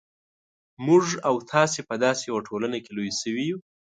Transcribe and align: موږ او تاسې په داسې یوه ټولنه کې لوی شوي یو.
موږ 0.85 1.05
او 1.27 1.35
تاسې 1.51 1.79
په 1.89 1.95
داسې 2.03 2.23
یوه 2.29 2.41
ټولنه 2.47 2.77
کې 2.83 2.91
لوی 2.97 3.11
شوي 3.21 3.43
یو. 3.49 3.59